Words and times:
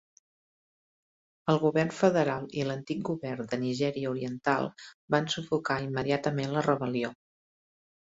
El 1.51 1.59
govern 1.63 1.91
federal 1.97 2.47
i 2.59 2.63
l'antic 2.69 3.03
govern 3.09 3.49
de 3.51 3.59
Nigèria 3.63 4.13
Oriental 4.13 4.71
van 5.17 5.29
sufocar 5.35 5.77
immediatament 5.89 6.57
la 6.57 6.65
rebel·lió. 6.69 7.13